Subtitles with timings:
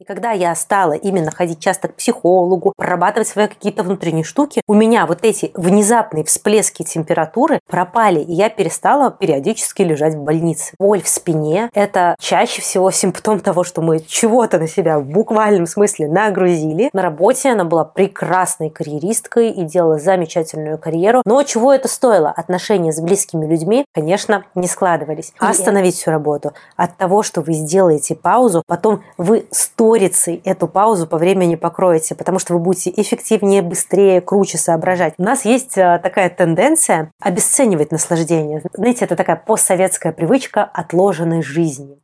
[0.00, 4.72] И когда я стала именно ходить часто к психологу, прорабатывать свои какие-то внутренние штуки, у
[4.72, 10.72] меня вот эти внезапные всплески температуры пропали, и я перестала периодически лежать в больнице.
[10.78, 15.66] Боль в спине– это чаще всего симптом того, что мы чего-то на себя в буквальном
[15.66, 16.88] смысле нагрузили.
[16.94, 21.20] На работе она была прекрасной карьеристкой и делала замечательную карьеру.
[21.26, 22.30] Но чего это стоило?
[22.30, 25.34] Отношения с близкими людьми, конечно, не складывались.
[25.38, 26.54] Остановить всю работу.
[26.76, 32.14] От того, что вы сделаете паузу, потом вы сто сторицей эту паузу по времени покроете,
[32.14, 35.14] потому что вы будете эффективнее, быстрее, круче соображать.
[35.18, 38.62] У нас есть э, такая тенденция обесценивать наслаждение.
[38.72, 41.98] Знаете, это такая постсоветская привычка отложенной жизни.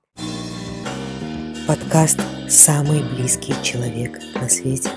[1.68, 4.90] Подкаст «Самый близкий человек на свете».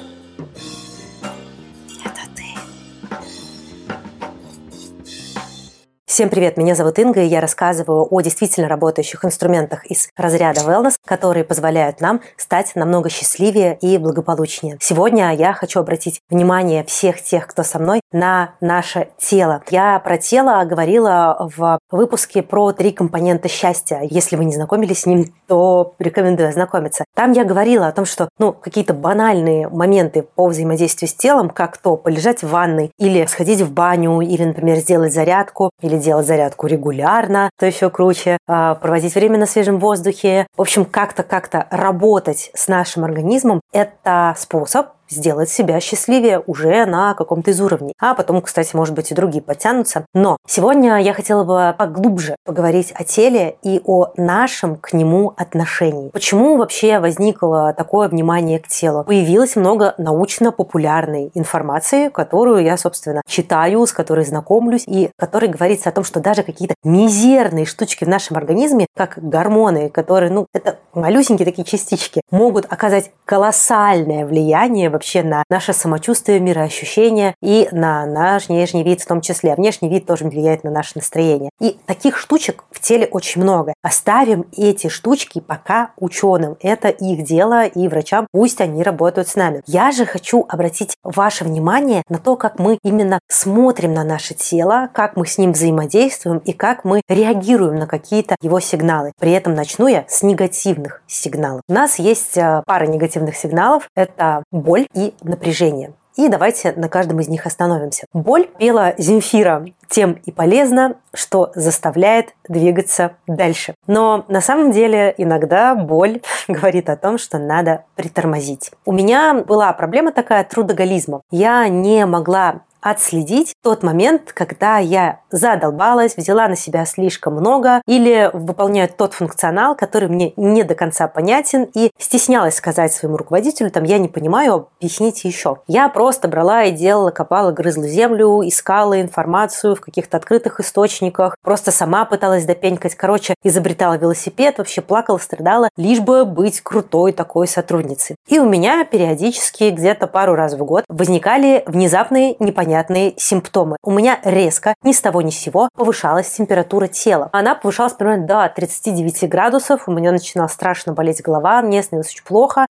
[6.09, 10.95] Всем привет, меня зовут Инга, и я рассказываю о действительно работающих инструментах из разряда wellness,
[11.05, 14.79] которые позволяют нам стать намного счастливее и благополучнее.
[14.81, 19.61] Сегодня я хочу обратить внимание всех тех, кто со мной, на наше тело.
[19.69, 23.99] Я про тело говорила в выпуске про три компонента счастья.
[24.01, 27.05] Если вы не знакомились с ним, то рекомендую ознакомиться.
[27.15, 31.77] Там я говорила о том, что ну, какие-то банальные моменты по взаимодействию с телом, как
[31.77, 36.67] то полежать в ванной, или сходить в баню, или, например, сделать зарядку, или делать зарядку
[36.67, 40.47] регулярно, то еще круче, а, проводить время на свежем воздухе.
[40.57, 47.13] В общем, как-то как-то работать с нашим организмом– это способ сделать себя счастливее уже на
[47.13, 47.93] каком-то из уровней.
[47.99, 50.05] А потом, кстати, может быть, и другие подтянутся.
[50.13, 56.09] Но сегодня я хотела бы поглубже поговорить о теле и о нашем к нему отношении.
[56.09, 59.03] Почему вообще возникло такое внимание к телу?
[59.03, 65.91] Появилось много научно-популярной информации, которую я, собственно, читаю, с которой знакомлюсь, и которой говорится о
[65.91, 71.45] том, что даже какие-то мизерные штучки в нашем организме, как гормоны, которые, ну, это малюсенькие
[71.45, 78.83] такие частички, могут оказать колоссальное влияние вообще на наше самочувствие, мироощущение и на наш внешний
[78.83, 79.55] вид в том числе.
[79.55, 81.51] Внешний вид тоже влияет на наше настроение.
[81.61, 83.73] И таких штучек в теле очень много.
[83.81, 86.57] Оставим эти штучки пока ученым.
[86.61, 88.27] Это их дело и врачам.
[88.33, 89.61] Пусть они работают с нами.
[89.67, 94.89] Я же хочу обратить ваше внимание на то, как мы именно смотрим на наше тело,
[94.91, 99.13] как мы с ним взаимодействуем и как мы реагируем на какие-то его сигналы.
[99.17, 101.61] При этом начну я с негативных сигналов.
[101.69, 103.87] У нас есть э, пара негативных сигналов.
[103.95, 105.93] Это боль, и напряжение.
[106.15, 108.05] И давайте на каждом из них остановимся.
[108.11, 113.73] Боль пела Земфира тем и полезна, что заставляет двигаться дальше.
[113.87, 118.71] Но на самом деле иногда боль говорит о том, что надо притормозить.
[118.85, 121.21] У меня была проблема такая трудоголизма.
[121.31, 128.29] Я не могла отследить тот момент, когда я задолбалась, взяла на себя слишком много или
[128.33, 133.83] выполняю тот функционал, который мне не до конца понятен и стеснялась сказать своему руководителю, там,
[133.83, 135.57] я не понимаю, объясните еще.
[135.67, 141.71] Я просто брала и делала, копала, грызла землю, искала информацию в каких-то открытых источниках, просто
[141.71, 148.15] сама пыталась допенькать, короче, изобретала велосипед, вообще плакала, страдала, лишь бы быть крутой такой сотрудницей.
[148.27, 153.77] И у меня периодически где-то пару раз в год возникали внезапные непонятные непонятные симптомы.
[153.83, 157.29] У меня резко, ни с того ни с сего, повышалась температура тела.
[157.31, 159.87] Она повышалась примерно до 39 градусов.
[159.87, 162.65] У меня начинала страшно болеть голова, мне становилось очень плохо.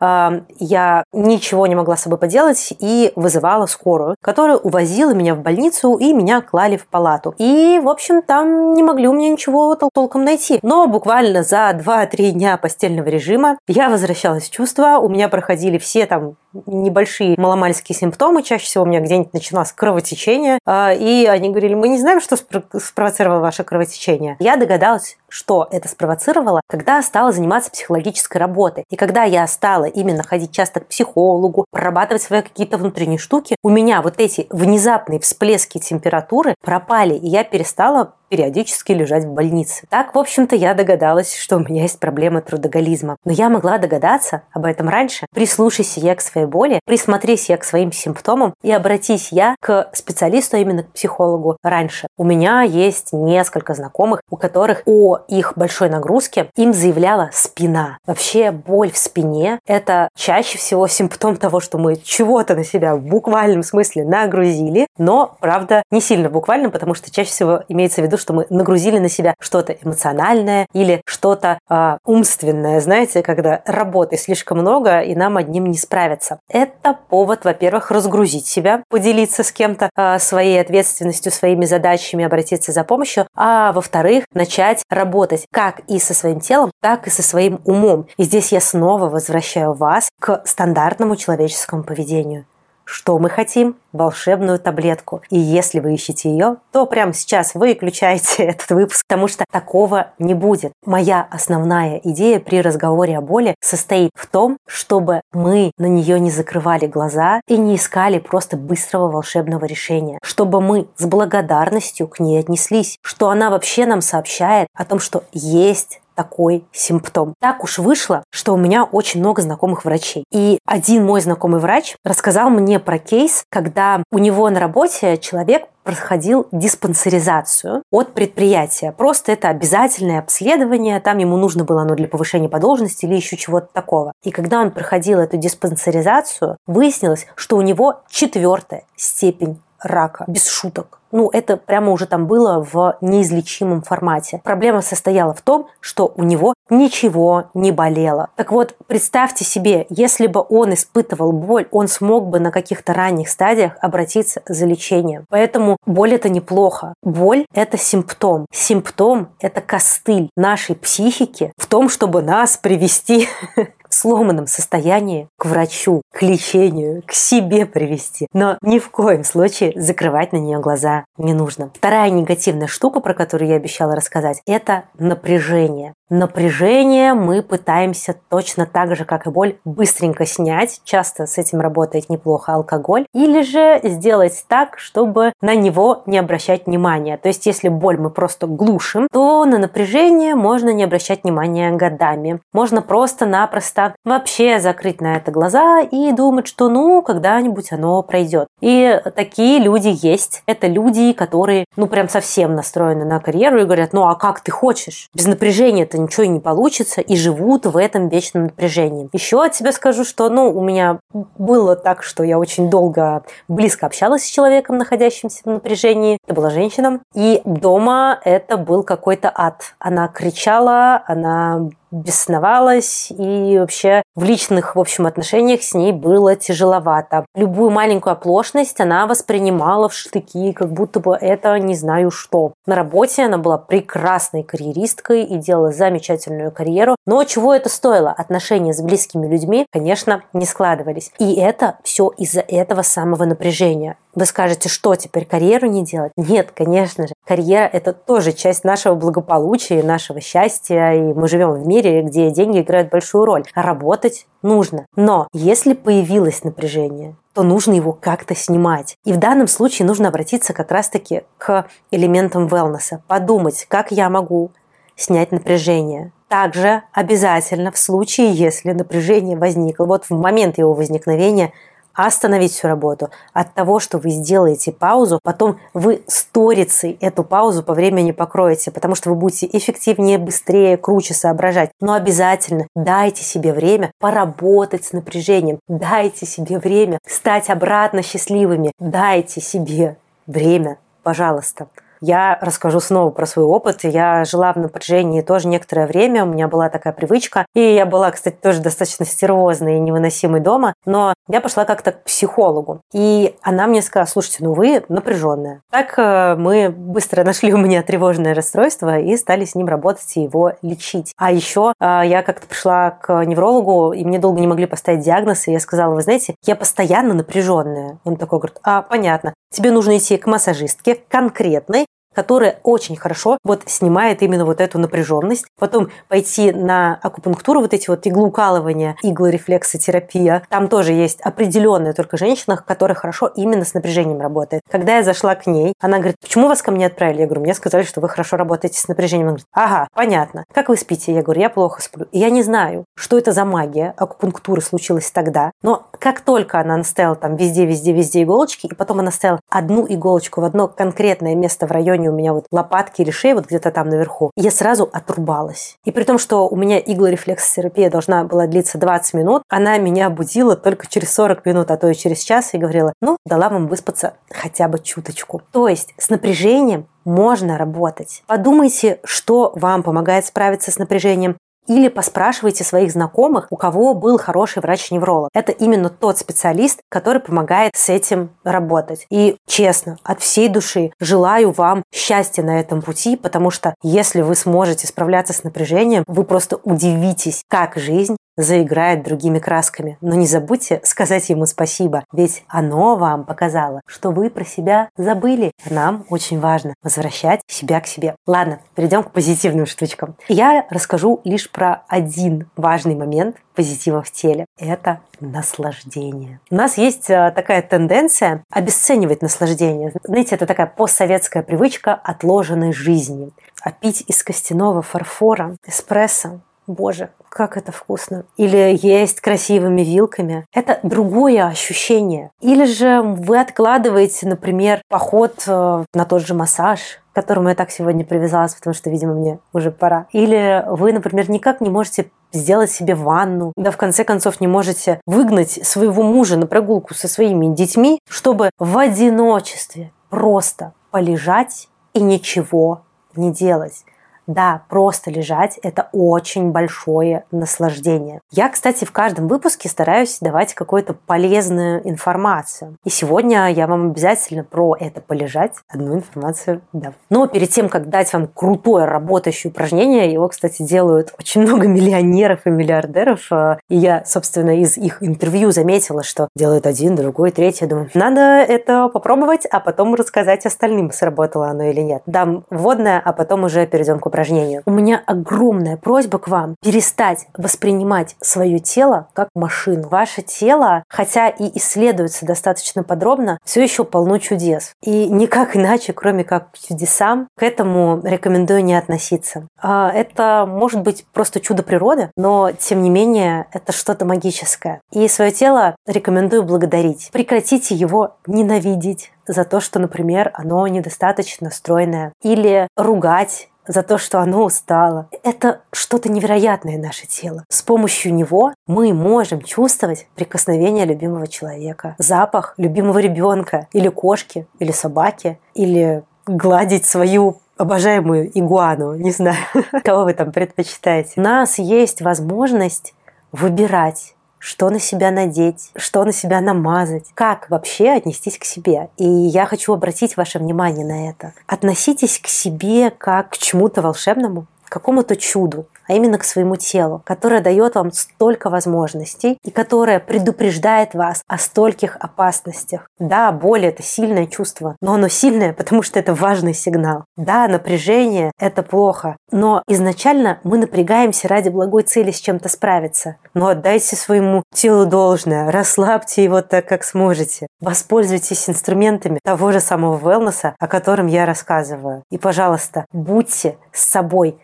[0.59, 5.95] Я ничего не могла с собой поделать и вызывала скорую, которая увозила меня в больницу
[5.95, 7.35] и меня клали в палату.
[7.37, 10.59] И, в общем, там не могли у меня ничего толком найти.
[10.61, 16.05] Но буквально за 2-3 дня постельного режима я возвращалась в чувство, у меня проходили все
[16.05, 18.43] там небольшие маломальские симптомы.
[18.43, 20.59] Чаще всего у меня где-нибудь начиналось кровотечение.
[20.65, 24.35] А, и они говорили, мы не знаем, что спровоцировало ваше кровотечение.
[24.39, 28.83] Я догадалась, что это спровоцировало, когда стала заниматься психологической работой.
[28.89, 33.69] И когда я стала именно ходить часто к психологу, прорабатывать свои какие-то внутренние штуки, у
[33.69, 39.85] меня вот эти внезапные всплески температуры пропали, и я перестала периодически лежать в больнице.
[39.89, 43.17] Так, в общем-то, я догадалась, что у меня есть проблема трудоголизма.
[43.25, 45.25] Но я могла догадаться об этом раньше.
[45.33, 50.57] Прислушайся я к своей боли, присмотрись я к своим симптомам и обратись я к специалисту,
[50.57, 52.07] а именно к психологу раньше.
[52.17, 57.97] У меня есть несколько знакомых, у которых о их большой нагрузке им заявляла спина.
[58.05, 63.01] Вообще боль в спине– это чаще всего симптом того, что мы чего-то на себя в
[63.01, 68.17] буквальном смысле нагрузили, но, правда, не сильно буквально, потому что чаще всего имеется в виду,
[68.19, 74.59] что мы нагрузили на себя что-то эмоциональное или что-то э, умственное, знаете, когда работы слишком
[74.59, 76.39] много, и нам одним не справиться.
[76.49, 82.83] Это повод, во-первых, разгрузить себя, поделиться с кем-то э, своей ответственностью, своими задачами, обратиться за
[82.83, 88.07] помощью, а во-вторых, начать работать как и со своим телом, так и со своим умом.
[88.17, 92.45] И здесь я снова возвращаю вас к стандартному человеческому поведению.
[92.91, 93.75] Что мы хотим?
[93.93, 95.21] Волшебную таблетку.
[95.29, 100.33] И если вы ищете ее, то прямо сейчас выключайте этот выпуск, потому что такого не
[100.33, 100.71] будет.
[100.83, 106.31] Моя основная идея при разговоре о боли состоит в том, чтобы мы на нее не
[106.31, 110.17] закрывали глаза и не искали просто быстрого волшебного решения.
[110.23, 112.97] Чтобы мы с благодарностью к ней отнеслись.
[113.03, 117.33] Что она вообще нам сообщает о том, что есть такой симптом.
[117.39, 120.25] Так уж вышло, что у меня очень много знакомых врачей.
[120.33, 125.69] И один мой знакомый врач рассказал мне про кейс, когда у него на работе человек
[125.85, 128.91] проходил диспансеризацию от предприятия.
[128.91, 133.37] Просто это обязательное обследование, там ему нужно было оно для повышения по должности или еще
[133.37, 134.11] чего-то такого.
[134.25, 140.99] И когда он проходил эту диспансеризацию, выяснилось, что у него четвертая степень рака, без шуток.
[141.11, 144.41] Ну, это прямо уже там было в неизлечимом формате.
[144.43, 148.29] Проблема состояла в том, что у него ничего не болело.
[148.35, 153.29] Так вот, представьте себе, если бы он испытывал боль, он смог бы на каких-то ранних
[153.29, 155.25] стадиях обратиться за лечением.
[155.29, 156.93] Поэтому боль это неплохо.
[157.01, 158.45] Боль это симптом.
[158.51, 163.27] Симптом это костыль нашей психики в том, чтобы нас привести
[163.89, 168.27] сломанном состоянии к врачу, к лечению, к себе привести.
[168.33, 171.71] Но ни в коем случае закрывать на нее глаза не нужно.
[171.75, 175.93] Вторая негативная штука, про которую я обещала рассказать, это напряжение.
[176.11, 180.81] Напряжение мы пытаемся точно так же, как и боль, быстренько снять.
[180.83, 183.05] Часто с этим работает неплохо алкоголь.
[183.13, 187.17] Или же сделать так, чтобы на него не обращать внимания.
[187.17, 192.41] То есть, если боль мы просто глушим, то на напряжение можно не обращать внимания годами.
[192.53, 198.47] Можно просто-напросто вообще закрыть на это глаза и думать, что ну, когда-нибудь оно пройдет.
[198.61, 200.43] И такие люди есть.
[200.45, 204.51] Это люди, которые, ну, прям совсем настроены на карьеру и говорят, ну, а как ты
[204.51, 205.09] хочешь?
[205.13, 209.09] Без напряжения это ничего и не получится, и живут в этом вечном напряжении.
[209.13, 210.99] Еще от себя скажу, что, ну, у меня
[211.37, 216.17] было так, что я очень долго близко общалась с человеком, находящимся в напряжении.
[216.25, 216.99] Это была женщина.
[217.15, 219.73] И дома это был какой-то ад.
[219.79, 227.25] Она кричала, она бесновалась, и вообще в личных, в общем, отношениях с ней было тяжеловато.
[227.35, 232.53] Любую маленькую оплошность она воспринимала в штыки, как будто бы это не знаю что.
[232.65, 238.11] На работе она была прекрасной карьеристкой и делала замечательную карьеру, но чего это стоило?
[238.11, 241.11] Отношения с близкими людьми, конечно, не складывались.
[241.19, 243.97] И это все из-за этого самого напряжения.
[244.19, 246.11] Вы скажете, что теперь карьеру не делать?
[246.17, 247.13] Нет, конечно же.
[247.25, 252.59] Карьера– это тоже часть нашего благополучия, нашего счастья, и мы живем в мире, где деньги
[252.59, 253.45] играют большую роль.
[253.55, 254.85] работать нужно.
[254.97, 258.97] Но если появилось напряжение, то нужно его как-то снимать.
[259.05, 262.99] И в данном случае нужно обратиться как раз-таки к элементам wellness.
[263.07, 264.51] Подумать, как я могу
[264.97, 266.11] снять напряжение.
[266.27, 271.53] Также обязательно в случае, если напряжение возникло, вот в момент его возникновения–
[272.05, 273.09] остановить всю работу.
[273.33, 278.95] От того, что вы сделаете паузу, потом вы сторицей эту паузу по времени покроете, потому
[278.95, 281.71] что вы будете эффективнее, быстрее, круче соображать.
[281.81, 289.41] Но обязательно дайте себе время поработать с напряжением, дайте себе время стать обратно счастливыми, дайте
[289.41, 289.97] себе
[290.27, 291.67] время, пожалуйста.
[292.01, 293.83] Я расскажу снова про свой опыт.
[293.83, 297.45] Я жила в напряжении тоже некоторое время, у меня была такая привычка.
[297.53, 302.03] И я была, кстати, тоже достаточно стервозной и невыносимой дома, но я пошла как-то к
[302.03, 302.81] психологу.
[302.93, 305.61] И она мне сказала, слушайте, ну вы напряженная.
[305.71, 310.21] Так э, мы быстро нашли у меня тревожное расстройство и стали с ним работать и
[310.21, 311.13] его лечить.
[311.17, 315.47] А еще э, я как-то пришла к неврологу, и мне долго не могли поставить диагноз,
[315.47, 317.99] и я сказала, вы знаете, я постоянно напряженная.
[318.05, 323.63] Он такой говорит, а, понятно, тебе нужно идти к массажистке конкретной, которая очень хорошо вот
[323.65, 325.45] снимает именно вот эту напряженность.
[325.57, 330.43] Потом пойти на акупунктуру, вот эти вот иглоукалывания, иглорефлексотерапия.
[330.49, 334.61] Там тоже есть определенная только женщина, которая хорошо именно с напряжением работает.
[334.69, 337.21] Когда я зашла к ней, она говорит, почему вас ко мне отправили?
[337.21, 339.27] Я говорю, мне сказали, что вы хорошо работаете с напряжением.
[339.27, 340.43] Она говорит, ага, понятно.
[340.53, 341.13] Как вы спите?
[341.13, 342.07] Я говорю, я плохо сплю.
[342.11, 346.77] И я не знаю, что это за магия акупунктуры случилась тогда, но как только она
[346.77, 351.35] наставила там везде, везде, везде иголочки, и потом она ставила одну иголочку в одно конкретное
[351.35, 354.89] место в районе у меня вот лопатки или шеи, вот где-то там наверху, я сразу
[354.91, 355.75] отрубалась.
[355.85, 360.55] И при том, что у меня иглорефлексотерапия должна была длиться 20 минут, она меня будила
[360.55, 364.13] только через 40 минут, а то и через час, и говорила, ну, дала вам выспаться
[364.31, 365.41] хотя бы чуточку.
[365.51, 368.23] То есть с напряжением можно работать.
[368.27, 371.37] Подумайте, что вам помогает справиться с напряжением,
[371.69, 375.29] или поспрашивайте своих знакомых, у кого был хороший врач-невролог.
[375.33, 379.05] Это именно тот специалист, который помогает с этим работать.
[379.09, 384.35] И честно, от всей души желаю вам счастья на этом пути, потому что если вы
[384.35, 389.97] сможете справляться с напряжением, вы просто удивитесь, как жизнь заиграет другими красками.
[390.01, 395.51] Но не забудьте сказать ему спасибо, ведь оно вам показало, что вы про себя забыли.
[395.69, 398.15] Нам очень важно возвращать себя к себе.
[398.25, 400.15] Ладно, перейдем к позитивным штучкам.
[400.29, 404.45] Я расскажу лишь про один важный момент позитива в теле.
[404.57, 406.39] Это наслаждение.
[406.49, 409.91] У нас есть э, такая тенденция обесценивать наслаждение.
[410.03, 413.31] Знаете, это такая постсоветская привычка отложенной жизни.
[413.61, 418.25] А пить из костяного фарфора эспрессо Боже, как это вкусно.
[418.37, 420.45] Или есть красивыми вилками.
[420.53, 422.31] Это другое ощущение.
[422.41, 426.79] Или же вы откладываете, например, поход э, на тот же массаж,
[427.11, 430.07] к которому я так сегодня привязалась, потому что, видимо, мне уже пора.
[430.11, 435.01] Или вы, например, никак не можете сделать себе ванну, да в конце концов не можете
[435.05, 442.81] выгнать своего мужа на прогулку со своими детьми, чтобы в одиночестве просто полежать и ничего
[443.15, 443.83] не делать.
[444.29, 448.21] Да, просто лежать– это очень большое наслаждение.
[448.29, 452.77] Я, кстати, в каждом выпуске стараюсь давать какую-то полезную информацию.
[452.85, 456.93] И сегодня я вам обязательно про это полежать одну информацию дам.
[457.09, 462.41] Но перед тем, как дать вам крутое работающее упражнение, его, кстати, делают очень много миллионеров
[462.45, 463.31] и миллиардеров.
[463.67, 467.65] И я, собственно, из их интервью заметила, что делают один, другой, третий.
[467.65, 472.03] Я думаю, надо это попробовать, а потом рассказать остальным, сработало оно или нет.
[472.05, 474.63] Дам вводное, а потом уже перейдем к упражнению упражнению.
[474.65, 479.87] У меня огромная просьба к вам перестать воспринимать свое тело как машину.
[479.87, 484.73] Ваше тело, хотя и исследуется достаточно подробно, все еще полно чудес.
[484.83, 489.47] И никак иначе, кроме как к чудесам, к этому рекомендую не относиться.
[489.61, 494.81] А, это может быть просто чудо природы, но тем не менее это что-то магическое.
[494.91, 497.09] И свое тело рекомендую благодарить.
[497.13, 504.19] Прекратите его ненавидеть за то, что, например, оно недостаточно стройное, или ругать за то, что
[504.19, 505.07] оно устало.
[505.23, 507.45] Это что-то невероятное наше тело.
[507.49, 514.71] С помощью него мы можем чувствовать прикосновение любимого человека, запах любимого ребенка или кошки, или
[514.71, 519.37] собаки, или гладить свою обожаемую игуану, не знаю,
[519.83, 521.13] кого вы там предпочитаете.
[521.17, 522.93] У нас есть возможность
[523.31, 528.89] выбирать что на себя надеть, что на себя намазать, как вообще отнестись к себе.
[528.97, 531.33] И я хочу обратить ваше внимание на это.
[531.45, 537.41] Относитесь к себе как к чему-то волшебному, какому-то чуду а именно к своему телу, которое
[537.41, 542.87] дает вам столько возможностей и которое предупреждает вас о стольких опасностях.
[542.99, 547.05] Да, боль– это сильное чувство, но оно сильное, потому что это важный сигнал.
[547.17, 553.15] Да, напряжение– это плохо, но изначально мы напрягаемся ради благой цели с чем-то справиться.
[553.33, 557.47] Но отдайте своему телу должное, расслабьте его так, как сможете.
[557.61, 562.03] Воспользуйтесь инструментами того же самого wellness, о котором я рассказываю.
[562.11, 564.39] И, пожалуйста, будьте с собой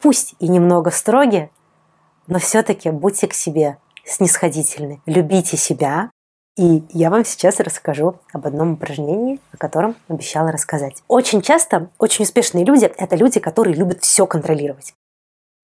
[0.00, 1.50] пусть и немного строги,
[2.26, 6.10] но все-таки будьте к себе снисходительны, любите себя.
[6.56, 11.04] И я вам сейчас расскажу об одном упражнении, о котором обещала рассказать.
[11.06, 14.92] Очень часто очень успешные люди– это люди, которые любят все контролировать.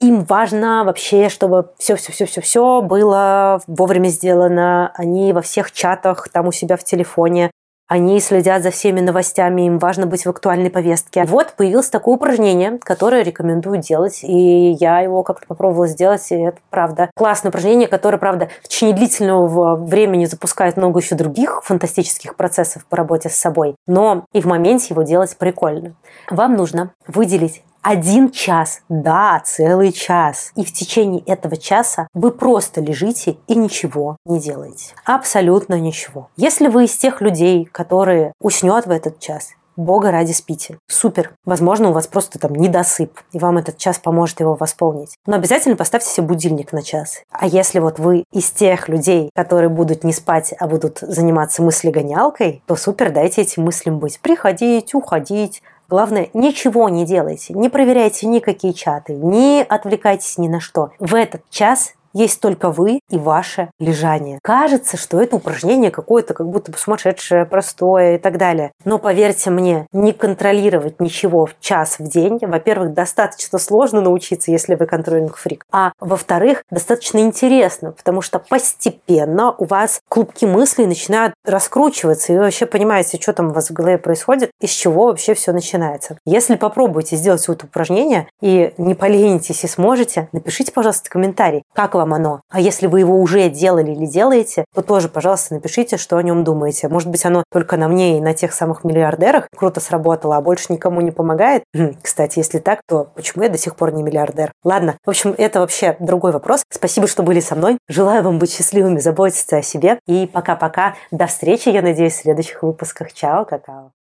[0.01, 4.93] Им важно вообще, чтобы все-все-все-все-все было вовремя сделано.
[4.95, 7.51] Они во всех чатах, там у себя в телефоне
[7.87, 11.25] они следят за всеми новостями, им важно быть в актуальной повестке.
[11.25, 16.59] Вот появилось такое упражнение, которое рекомендую делать, и я его как-то попробовала сделать, и это
[16.71, 17.11] правда.
[17.15, 22.97] Классное упражнение, которое, правда, в течение длительного времени запускает много еще других фантастических процессов по
[22.97, 25.95] работе с собой, но и в моменте его делать прикольно.
[26.31, 30.53] Вам нужно выделить один час, да, целый час.
[30.57, 34.95] И в течение этого часа вы просто лежите и ничего не делаете.
[35.05, 36.31] Абсолютно ничего.
[36.37, 40.79] Если вы из тех людей, которые уснет в этот час, Бога ради спите.
[40.87, 41.33] Супер.
[41.45, 45.17] Возможно, у вас просто там недосып, и вам этот час поможет его восполнить.
[45.27, 47.23] Но обязательно поставьте себе будильник на час.
[47.31, 52.63] А если вот вы из тех людей, которые будут не спать, а будут заниматься мыслегонялкой,
[52.67, 54.21] то супер, дайте этим мыслям быть.
[54.21, 55.63] Приходить, уходить,
[55.95, 60.91] Главное, ничего не делайте, не проверяйте никакие чаты, не отвлекайтесь ни на что.
[60.99, 64.39] В этот час есть только вы и ваше лежание.
[64.43, 68.73] Кажется, что это упражнение какое-то как будто бы сумасшедшее, простое и так далее.
[68.85, 74.75] Но поверьте мне, не контролировать ничего в час в день, во-первых, достаточно сложно научиться, если
[74.75, 81.35] вы контролинг фрик, а во-вторых, достаточно интересно, потому что постепенно у вас клубки мыслей начинают
[81.45, 85.35] раскручиваться, и вы вообще понимаете, что там у вас в голове происходит, из чего вообще
[85.35, 86.17] все начинается.
[86.25, 92.15] Если попробуете сделать это упражнение и не поленитесь и сможете, напишите, пожалуйста, комментарий, как вам
[92.15, 92.43] оно.
[92.51, 96.45] А если вы его уже делали или делаете, то тоже, пожалуйста, напишите, что о нем
[96.45, 96.89] думаете.
[96.89, 100.73] Может быть, оно только на мне и на тех самых миллиардерах круто сработало, а больше
[100.73, 101.65] никому не помогает.
[102.03, 104.53] Кстати, если так, то почему я до сих пор не миллиардер?
[104.63, 106.63] Ладно, в общем, это вообще другой вопрос.
[106.71, 107.79] Спасибо, что были со мной.
[107.89, 109.99] Желаю вам быть счастливыми, заботиться о себе.
[110.07, 110.95] И пока-пока.
[111.11, 113.13] До встречи, я надеюсь, в следующих выпусках.
[113.13, 113.91] Чао, какао.